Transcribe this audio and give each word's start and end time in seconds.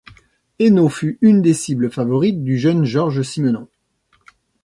Henault 0.57 0.89
fut 0.89 1.19
une 1.21 1.43
des 1.43 1.53
cibles 1.53 1.91
favorites 1.91 2.43
du 2.43 2.57
jeune 2.57 2.85
Georges 2.85 3.21
Simenon. 3.21 3.67